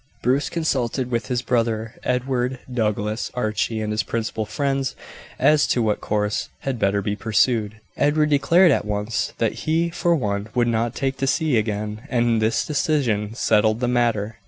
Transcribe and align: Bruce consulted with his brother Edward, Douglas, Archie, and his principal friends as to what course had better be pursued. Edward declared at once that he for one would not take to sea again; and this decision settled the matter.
Bruce 0.23 0.49
consulted 0.49 1.11
with 1.11 1.27
his 1.27 1.43
brother 1.43 1.93
Edward, 2.03 2.57
Douglas, 2.73 3.29
Archie, 3.35 3.81
and 3.81 3.91
his 3.91 4.01
principal 4.01 4.47
friends 4.47 4.95
as 5.37 5.67
to 5.67 5.83
what 5.83 6.01
course 6.01 6.49
had 6.61 6.79
better 6.79 7.03
be 7.03 7.15
pursued. 7.15 7.75
Edward 7.97 8.31
declared 8.31 8.71
at 8.71 8.83
once 8.85 9.33
that 9.37 9.67
he 9.69 9.91
for 9.91 10.15
one 10.15 10.49
would 10.55 10.67
not 10.69 10.95
take 10.95 11.17
to 11.17 11.27
sea 11.27 11.55
again; 11.55 12.01
and 12.09 12.41
this 12.41 12.65
decision 12.65 13.35
settled 13.35 13.79
the 13.79 13.87
matter. 13.87 14.39